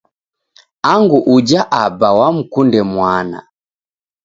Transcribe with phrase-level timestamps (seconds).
[0.91, 3.39] Angu uja aba wamkunde mwana